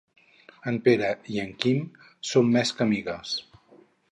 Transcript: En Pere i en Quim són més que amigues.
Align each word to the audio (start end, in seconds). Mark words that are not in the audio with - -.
En 0.71 0.77
Pere 0.87 1.09
i 1.35 1.37
en 1.43 1.53
Quim 1.65 1.85
són 2.33 2.51
més 2.57 2.73
que 2.79 2.87
amigues. 2.87 3.37